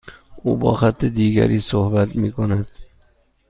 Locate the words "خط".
0.73-1.05